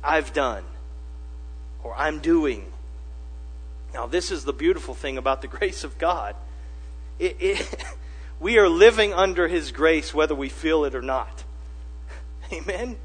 [0.03, 0.63] I've done
[1.84, 2.71] or I'm doing.
[3.93, 6.36] Now, this is the beautiful thing about the grace of God
[7.19, 7.86] it, it,
[8.39, 11.43] we are living under His grace whether we feel it or not.
[12.53, 12.97] Amen?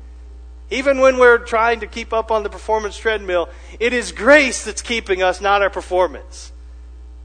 [0.71, 3.49] Even when we're trying to keep up on the performance treadmill,
[3.79, 6.51] it is grace that's keeping us, not our performance.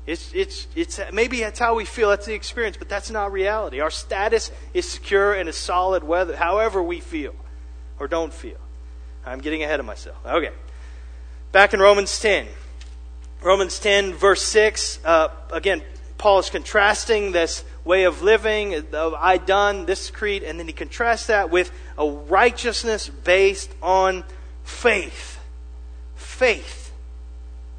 [0.06, 3.80] It's, it's, it's, maybe that's how we feel, that's the experience, but that's not reality.
[3.80, 7.36] Our status is secure and is solid whether, however we feel
[8.00, 8.58] or don't feel.
[9.26, 10.18] I'm getting ahead of myself.
[10.26, 10.52] Okay.
[11.52, 12.48] Back in Romans 10.
[13.42, 15.00] Romans 10, verse 6.
[15.04, 15.82] Uh, again,
[16.18, 20.74] Paul is contrasting this way of living, of I done, this creed, and then he
[20.74, 24.24] contrasts that with a righteousness based on
[24.64, 25.40] faith.
[26.16, 26.92] Faith.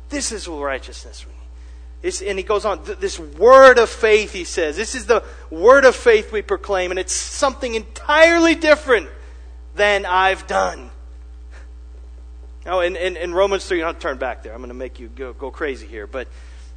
[0.08, 1.26] This is righteousness
[2.02, 2.22] means.
[2.22, 4.76] and he goes on, this word of faith, he says.
[4.76, 9.08] This is the word of faith we proclaim, and it's something entirely different
[9.74, 10.90] than I've done.
[12.64, 14.52] Now, in, in, in Romans 3, I'll turn back there.
[14.52, 16.06] I'm going to make you go, go crazy here.
[16.06, 16.28] But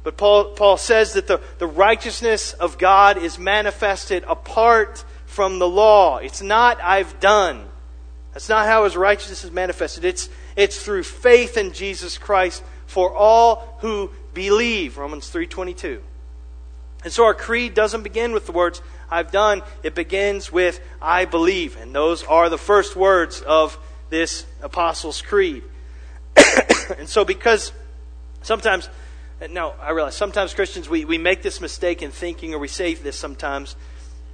[0.02, 5.68] but Paul, Paul says that the, the righteousness of God is manifested apart from the
[5.68, 6.18] law.
[6.18, 7.68] It's not I've done.
[8.32, 10.04] That's not how his righteousness is manifested.
[10.04, 14.98] It's, it's through faith in Jesus Christ for all who believe.
[14.98, 16.00] Romans 3.22.
[17.04, 19.62] And so our creed doesn't begin with the words, I've done.
[19.82, 21.76] It begins with, I believe.
[21.76, 25.64] And those are the first words of this Apostles' Creed.
[26.98, 27.72] and so because
[28.42, 28.88] sometimes,
[29.50, 32.94] no, I realize sometimes Christians, we, we make this mistake in thinking, or we say
[32.94, 33.76] this sometimes,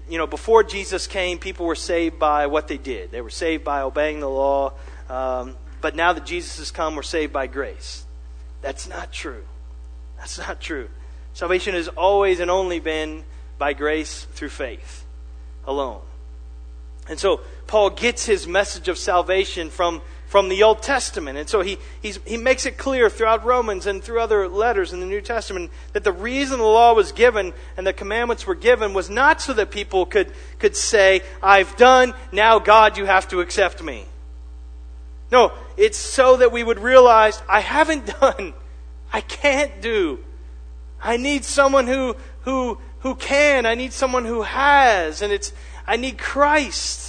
[0.08, 3.10] you know, before Jesus came, people were saved by what they did.
[3.10, 4.72] They were saved by obeying the law.
[5.08, 8.04] Um, but now that Jesus has come, we're saved by grace.
[8.62, 9.44] That's not true.
[10.18, 10.88] That's not true.
[11.34, 13.24] Salvation has always and only been
[13.58, 15.04] by grace through faith
[15.64, 16.00] alone.
[17.08, 21.38] And so Paul gets his message of salvation from, from the Old Testament.
[21.38, 25.06] And so he, he makes it clear throughout Romans and through other letters in the
[25.06, 29.08] New Testament that the reason the law was given and the commandments were given was
[29.08, 33.82] not so that people could, could say, I've done, now God, you have to accept
[33.82, 34.04] me.
[35.32, 38.52] No, it's so that we would realize, I haven't done,
[39.10, 40.20] I can't do.
[41.02, 43.64] I need someone who, who, who can.
[43.64, 45.22] I need someone who has.
[45.22, 45.52] And it's,
[45.86, 47.07] I need Christ.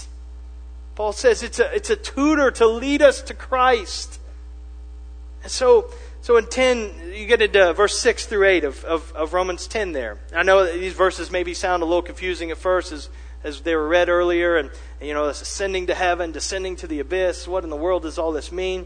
[1.00, 4.20] Paul says it's a, it's a tutor to lead us to Christ.
[5.42, 9.32] And so, so in 10, you get into verse 6 through 8 of, of, of
[9.32, 10.18] Romans 10 there.
[10.36, 13.08] I know these verses maybe sound a little confusing at first as,
[13.46, 14.58] as they were read earlier.
[14.58, 17.48] And, and you know, ascending to heaven, descending to the abyss.
[17.48, 18.86] What in the world does all this mean?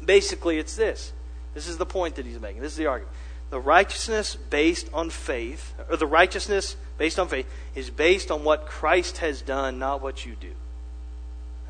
[0.00, 1.12] Basically, it's this.
[1.54, 2.62] This is the point that he's making.
[2.62, 3.16] This is the argument.
[3.50, 8.66] The righteousness based on faith, or the righteousness based on faith, is based on what
[8.66, 10.52] Christ has done, not what you do.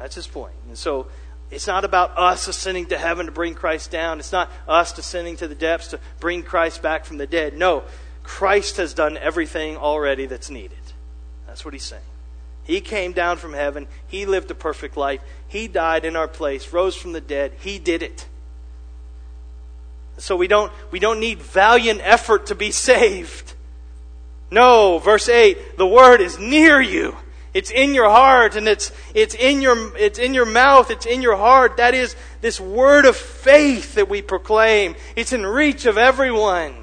[0.03, 0.55] That's his point.
[0.67, 1.07] And so
[1.53, 4.19] it's not about us ascending to heaven to bring Christ down.
[4.19, 7.57] It's not us descending to the depths to bring Christ back from the dead.
[7.57, 7.85] No,
[8.25, 10.77] Christ has done everything already that's needed.
[11.47, 12.03] That's what he's saying.
[12.65, 13.87] He came down from heaven.
[14.09, 15.21] He lived a perfect life.
[15.47, 17.53] He died in our place, rose from the dead.
[17.61, 18.27] He did it.
[20.19, 23.55] So we don't, we don't need valiant effort to be saved.
[24.51, 27.17] No, verse 8, the word is near you.
[27.55, 30.91] It's in your heart and it's, it's in your, it's in your mouth.
[30.91, 31.77] It's in your heart.
[31.77, 34.95] That is this word of faith that we proclaim.
[35.17, 36.83] It's in reach of everyone.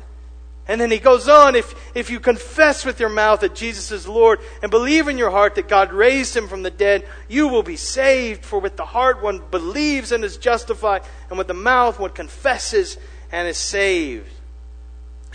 [0.69, 4.07] And then he goes on, if, if you confess with your mouth that Jesus is
[4.07, 7.63] Lord and believe in your heart that God raised him from the dead, you will
[7.63, 8.45] be saved.
[8.45, 12.99] For with the heart one believes and is justified, and with the mouth one confesses
[13.31, 14.31] and is saved.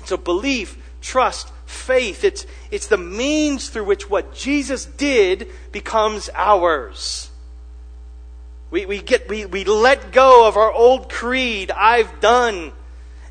[0.05, 7.31] So belief, trust, faith, it's, it's the means through which what Jesus did becomes ours.
[8.71, 12.73] We, we, get, we, we let go of our old creed, I've done,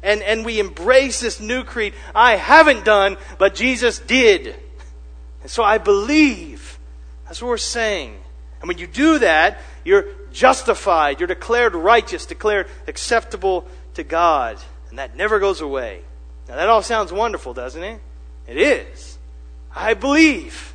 [0.02, 4.56] and, and we embrace this new creed, I haven't done, but Jesus did.
[5.42, 6.80] And so I believe.
[7.26, 8.18] That's what we're saying.
[8.62, 14.58] And when you do that, you're justified, you're declared righteous, declared acceptable to God,
[14.90, 16.02] and that never goes away.
[16.48, 18.00] Now, that all sounds wonderful, doesn't it?
[18.48, 19.18] It is.
[19.76, 20.74] I believe.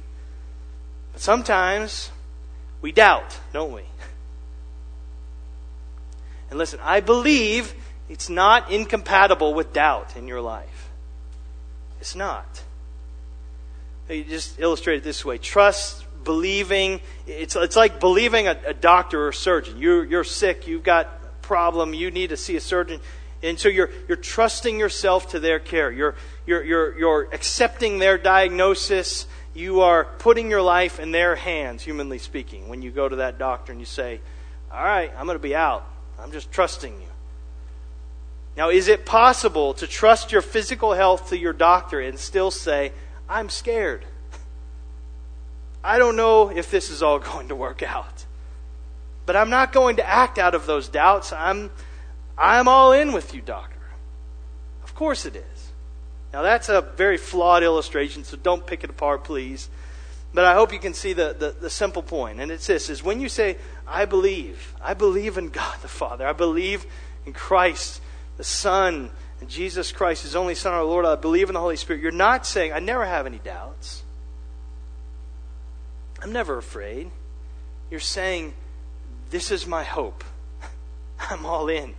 [1.12, 2.10] But sometimes
[2.80, 3.82] we doubt, don't we?
[6.50, 7.74] And listen, I believe
[8.08, 10.88] it's not incompatible with doubt in your life.
[12.00, 12.62] It's not.
[14.08, 19.24] You just illustrate it this way trust, believing, it's, it's like believing a, a doctor
[19.24, 19.78] or a surgeon.
[19.78, 23.00] You're, you're sick, you've got a problem, you need to see a surgeon.
[23.42, 25.92] And so you're, you're trusting yourself to their care.
[25.92, 29.26] You're, you're, you're, you're accepting their diagnosis.
[29.54, 33.38] You are putting your life in their hands, humanly speaking, when you go to that
[33.38, 34.20] doctor and you say,
[34.72, 35.86] All right, I'm going to be out.
[36.18, 37.08] I'm just trusting you.
[38.56, 42.92] Now, is it possible to trust your physical health to your doctor and still say,
[43.28, 44.04] I'm scared?
[45.84, 48.24] I don't know if this is all going to work out.
[49.26, 51.32] But I'm not going to act out of those doubts.
[51.32, 51.70] I'm,
[52.38, 53.74] I'm all in with you, doctor.
[54.84, 55.72] Of course it is.
[56.32, 59.68] Now, that's a very flawed illustration, so don't pick it apart, please.
[60.32, 62.38] But I hope you can see the, the, the, simple point.
[62.38, 66.26] And it's this is when you say, I believe, I believe in God the Father,
[66.26, 66.84] I believe
[67.24, 68.02] in Christ,
[68.36, 71.76] the Son, and Jesus Christ, his only Son, our Lord, I believe in the Holy
[71.76, 72.02] Spirit.
[72.02, 74.02] You're not saying, I never have any doubts.
[76.20, 77.10] I'm never afraid.
[77.90, 78.52] You're saying,
[79.30, 80.24] this is my hope.
[81.30, 81.94] I'm all in.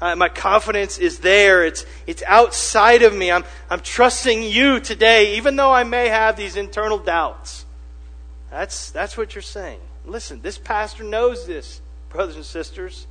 [0.00, 1.64] Uh, my confidence is there.
[1.64, 3.32] It's, it's outside of me.
[3.32, 7.66] I'm, I'm trusting you today, even though I may have these internal doubts.
[8.50, 9.80] That's, that's what you're saying.
[10.06, 13.06] Listen, this pastor knows this, brothers and sisters.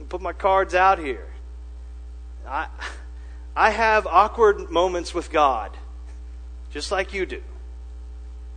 [0.00, 1.26] I put my cards out here.
[2.46, 2.68] I,
[3.56, 5.76] I have awkward moments with God,
[6.70, 7.42] just like you do.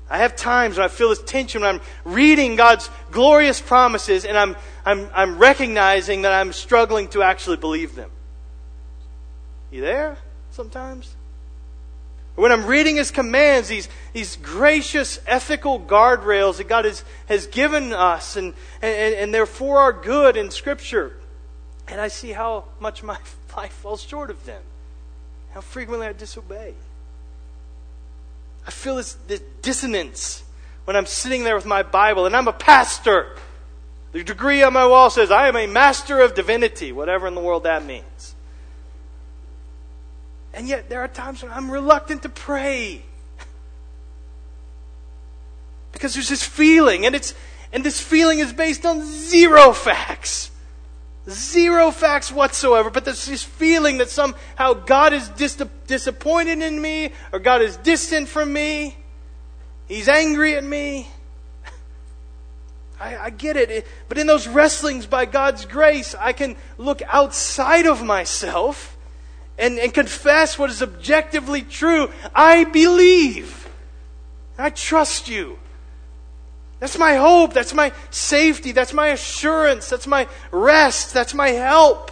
[0.10, 4.38] I have times when I feel this tension when I'm reading God's glorious promises and
[4.38, 8.12] I'm, I'm, I'm recognizing that I'm struggling to actually believe them.
[9.72, 10.18] You there
[10.52, 11.16] sometimes?
[12.36, 17.94] When I'm reading His commands, these, these gracious ethical guardrails that God has, has given
[17.94, 21.14] us, and, and, and they're for our good in Scripture,
[21.88, 23.18] and I see how much my
[23.58, 24.62] life falls short of them,
[25.54, 26.74] how frequently I disobey.
[28.68, 30.44] I feel this, this dissonance
[30.86, 33.36] when I'm sitting there with my Bible, and I'm a pastor.
[34.12, 37.42] The degree on my wall says, I am a master of divinity, whatever in the
[37.42, 38.36] world that means.
[40.54, 43.02] And yet, there are times when I'm reluctant to pray.
[45.92, 47.34] because there's this feeling, and, it's,
[47.74, 50.52] and this feeling is based on zero facts.
[51.28, 57.14] Zero facts whatsoever, but there's this feeling that somehow God is dis- disappointed in me,
[57.34, 58.96] or God is distant from me.
[59.88, 61.08] He's angry at me.
[63.00, 63.88] I, I get it.
[64.08, 68.96] But in those wrestlings by God's grace, I can look outside of myself
[69.58, 72.12] and, and confess what is objectively true.
[72.36, 73.68] I believe.
[74.58, 75.58] I trust you.
[76.80, 77.54] That's my hope.
[77.54, 78.72] That's my safety.
[78.72, 79.90] That's my assurance.
[79.90, 81.14] That's my rest.
[81.14, 82.12] That's my help.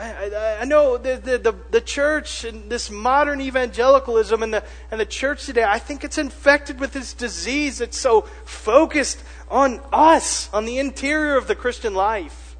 [0.00, 4.98] I, I, know the, the, the, the, church and this modern evangelicalism and the, and
[4.98, 10.48] the church today, I think it's infected with this disease that's so focused on us,
[10.54, 12.56] on the interior of the Christian life.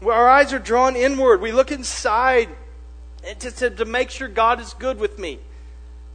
[0.00, 1.40] Where our eyes are drawn inward.
[1.40, 2.50] We look inside
[3.38, 5.38] to, to, to make sure God is good with me.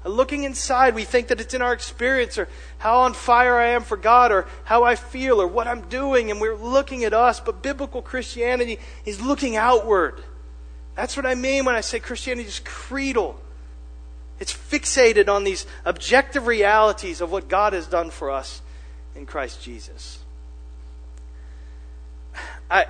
[0.05, 3.83] Looking inside, we think that it's in our experience or how on fire I am
[3.83, 7.39] for God or how I feel or what I'm doing, and we're looking at us.
[7.39, 10.21] But biblical Christianity is looking outward.
[10.95, 13.39] That's what I mean when I say Christianity is creedal.
[14.39, 18.61] It's fixated on these objective realities of what God has done for us
[19.15, 20.19] in Christ Jesus.
[22.69, 22.87] I.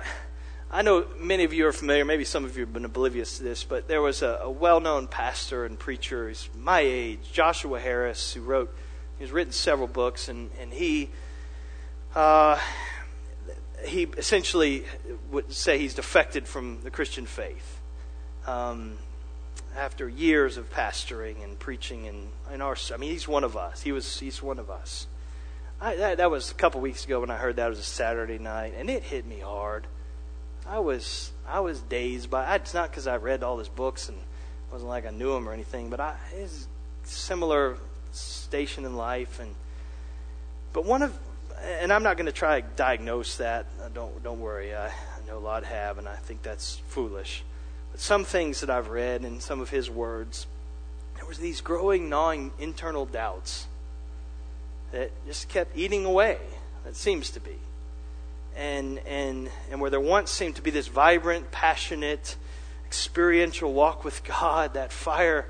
[0.74, 3.44] I know many of you are familiar, maybe some of you have been oblivious to
[3.44, 7.78] this, but there was a, a well known pastor and preacher, he's my age, Joshua
[7.78, 8.74] Harris, who wrote,
[9.16, 11.10] he's written several books, and, and he,
[12.16, 12.58] uh,
[13.86, 14.84] he essentially
[15.30, 17.80] would say he's defected from the Christian faith.
[18.44, 18.98] Um,
[19.76, 23.82] after years of pastoring and preaching in, in our, I mean, he's one of us.
[23.82, 25.06] He was, he's one of us.
[25.80, 27.66] I, that, that was a couple weeks ago when I heard that.
[27.66, 29.86] It was a Saturday night, and it hit me hard.
[30.66, 32.54] I was I was dazed by.
[32.54, 35.48] It's not because I read all his books and it wasn't like I knew him
[35.48, 36.66] or anything, but I his
[37.04, 37.76] similar
[38.12, 39.54] station in life and.
[40.72, 41.16] But one of,
[41.62, 43.66] and I'm not going to try to diagnose that.
[43.80, 44.74] Uh, don't don't worry.
[44.74, 47.44] I, I know a lot have, and I think that's foolish.
[47.92, 50.48] But some things that I've read and some of his words,
[51.14, 53.68] there was these growing, gnawing internal doubts
[54.90, 56.38] that just kept eating away.
[56.86, 57.58] It seems to be
[58.56, 62.36] and, and, and where there once seemed to be this vibrant, passionate,
[62.86, 65.48] experiential walk with God, that fire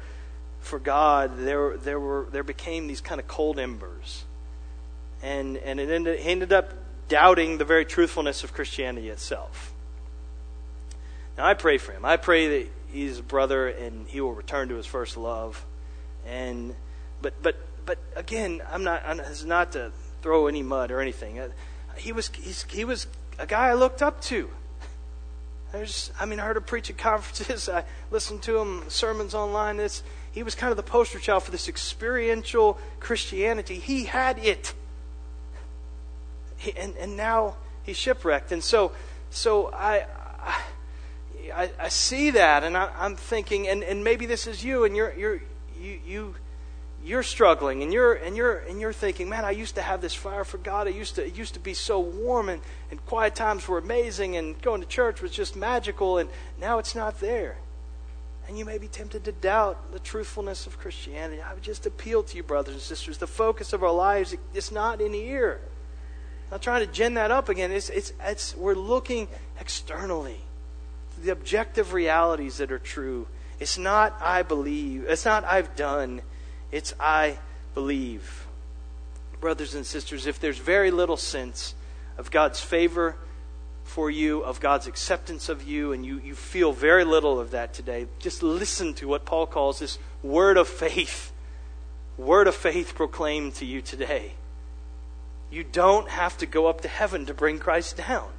[0.61, 4.25] for God, there, there, were, there became these kind of cold embers.
[5.23, 6.73] And, and it ended, ended up
[7.09, 9.73] doubting the very truthfulness of Christianity itself.
[11.37, 12.05] Now, I pray for him.
[12.05, 15.65] I pray that he's a brother and he will return to his first love.
[16.27, 16.75] And,
[17.21, 19.93] but, but, but again, I'm not, I'm, not to
[20.23, 21.39] throw any mud or anything
[21.97, 22.31] he was
[22.69, 23.07] he was
[23.39, 24.51] a guy I looked up to.
[25.73, 27.69] There's, I mean, I heard him preach at conferences.
[27.69, 29.77] I listened to him sermons online.
[29.77, 33.77] This he was kind of the poster child for this experiential Christianity.
[33.77, 34.75] He had it,
[36.57, 38.53] he, and and now he's shipwrecked.
[38.53, 38.93] And so,
[39.31, 40.07] so I.
[41.55, 44.97] I, I see that, and I, I'm thinking, and, and maybe this is you, and
[44.97, 45.43] you're, you're,
[45.79, 46.35] you, you
[47.05, 50.15] you're struggling and you're and you're and you're thinking, man, I used to have this
[50.15, 50.87] fire for God.
[50.87, 54.37] I used to it used to be so warm and, and quiet times were amazing
[54.37, 57.59] and going to church was just magical and now it's not there.
[58.49, 61.41] And you may be tempted to doubt the truthfulness of Christianity.
[61.41, 63.19] I would just appeal to you, brothers and sisters.
[63.19, 65.61] The focus of our lives is not in here.
[66.47, 67.73] I'm not trying to gin that up again.
[67.73, 69.29] It's, it's, it's, we're looking
[69.59, 70.41] externally
[71.15, 73.27] to the objective realities that are true.
[73.59, 75.05] It's not I believe.
[75.09, 76.21] It's not I've done.
[76.75, 77.39] It's I
[77.73, 78.49] believe.
[79.41, 81.73] Brothers and sisters, if there's very little sense
[82.19, 83.15] of God's favor
[83.85, 87.75] for you, of God's acceptance of you, and you, you feel very little of that
[87.75, 91.31] today, just listen to what Paul calls this word of faith.
[92.19, 94.33] Word of faith proclaimed to you today.
[95.53, 98.31] You don't have to go up to heaven to bring Christ down.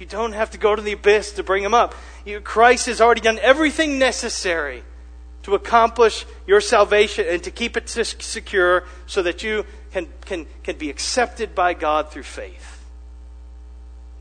[0.00, 1.94] You don't have to go to the abyss to bring him up.
[2.24, 4.82] You, Christ has already done everything necessary
[5.46, 10.76] to accomplish your salvation and to keep it secure so that you can, can, can
[10.76, 12.84] be accepted by God through faith.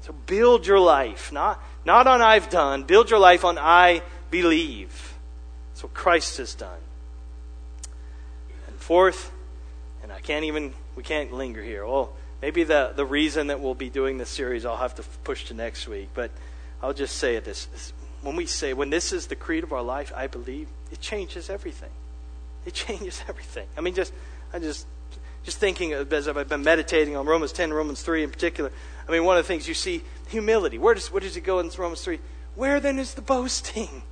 [0.01, 5.15] So build your life, not, not on I've done, build your life on I believe.
[5.71, 6.77] That's what Christ has done.
[8.67, 9.31] And fourth,
[10.03, 11.87] and I can't even, we can't linger here.
[11.87, 15.45] Well, maybe the, the reason that we'll be doing this series I'll have to push
[15.45, 16.29] to next week, but
[16.83, 17.67] I'll just say this.
[18.21, 21.49] When we say, when this is the creed of our life, I believe, it changes
[21.49, 21.89] everything.
[22.65, 23.67] It changes everything.
[23.77, 24.13] I mean, just,
[24.53, 24.87] I just,
[25.43, 28.71] just thinking as I've been meditating on Romans 10, Romans 3 in particular.
[29.05, 30.77] I mean, one of the things you see, humility.
[30.77, 32.19] Where does, where does it go in Romans 3?
[32.55, 34.03] Where then is the boasting?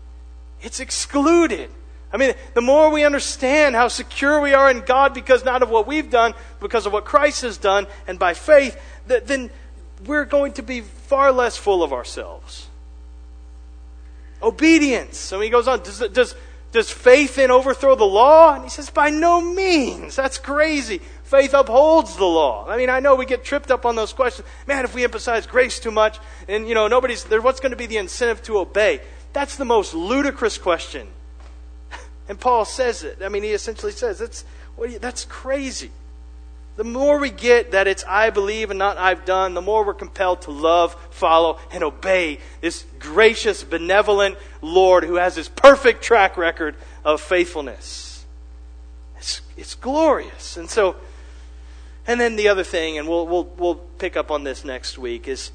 [0.62, 1.70] It's excluded.
[2.12, 5.70] I mean, the more we understand how secure we are in God because not of
[5.70, 8.78] what we've done, because of what Christ has done, and by faith,
[9.08, 9.50] then
[10.06, 12.68] we're going to be far less full of ourselves.
[14.44, 15.18] Obedience.
[15.18, 15.82] So he goes on.
[15.82, 16.36] Does, does,
[16.74, 18.56] does faith then overthrow the law?
[18.56, 20.16] And he says, by no means.
[20.16, 21.02] That's crazy.
[21.24, 22.68] Faith upholds the law.
[22.68, 24.48] I mean, I know we get tripped up on those questions.
[24.68, 27.78] Man, if we emphasize grace too much, and you know, nobody's there, what's going to
[27.78, 29.02] be the incentive to obey?
[29.34, 31.08] That's the most ludicrous question.
[32.30, 33.18] And Paul says it.
[33.22, 34.46] I mean, he essentially says that's
[34.80, 35.92] you, that's crazy.
[36.76, 39.94] The more we get that it's I believe and not I've done, the more we're
[39.94, 46.36] compelled to love, follow, and obey this gracious, benevolent Lord who has this perfect track
[46.36, 48.26] record of faithfulness.
[49.18, 50.58] It's, it's glorious.
[50.58, 50.96] And so,
[52.08, 55.28] and then the other thing, and we'll, we'll, we'll pick up on this next week,
[55.28, 55.52] is,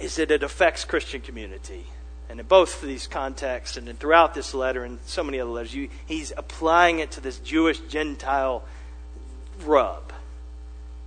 [0.00, 1.86] is that it affects Christian community.
[2.28, 5.72] And in both of these contexts, and throughout this letter and so many other letters,
[5.72, 8.64] you, he's applying it to this Jewish Gentile
[9.64, 10.12] rub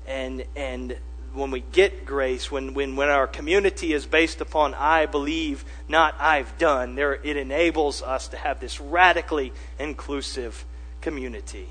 [0.08, 0.97] and and
[1.36, 6.16] when we get grace, when, when, when our community is based upon I believe, not
[6.20, 10.66] I've done, there, it enables us to have this radically inclusive
[11.01, 11.70] community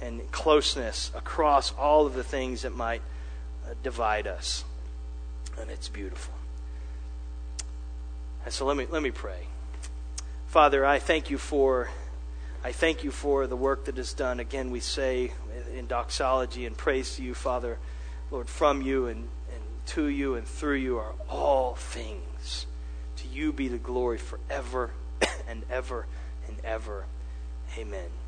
[0.00, 3.02] and closeness across all of the things that might
[3.64, 4.64] uh, divide us.
[5.58, 6.34] And it's beautiful.
[8.44, 9.46] And so let me, let me pray.
[10.48, 11.88] Father, I thank you for
[12.64, 14.38] I thank you for the work that is done.
[14.38, 15.32] Again, we say
[15.74, 17.78] in doxology and praise to you, Father,
[18.30, 22.66] Lord, from you and, and to you and through you are all things.
[23.16, 24.92] To you be the glory forever
[25.48, 26.06] and ever
[26.46, 27.06] and ever.
[27.76, 28.21] Amen.